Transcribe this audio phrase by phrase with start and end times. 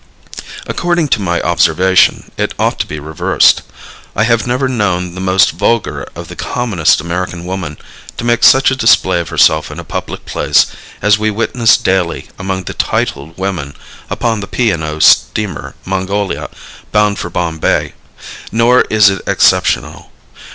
[0.65, 3.61] According to my observation it ought to be reversed.
[4.15, 7.77] I have never known the most vulgar or the commonest American woman
[8.17, 10.65] to make such a display of herself in a public place
[11.03, 13.75] as we witnessed daily among the titled women
[14.09, 14.71] upon the P.
[14.71, 14.97] and O.
[14.97, 16.49] steamer Mongolia,
[16.91, 17.93] bound for Bombay.
[18.51, 20.11] Nor is it exceptional.